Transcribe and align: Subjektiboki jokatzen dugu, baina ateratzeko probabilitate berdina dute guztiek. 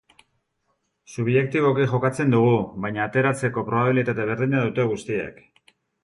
Subjektiboki 1.15 1.83
jokatzen 1.91 2.33
dugu, 2.35 2.55
baina 2.85 3.03
ateratzeko 3.05 3.65
probabilitate 3.67 4.25
berdina 4.31 4.63
dute 4.63 4.87
guztiek. 4.95 5.39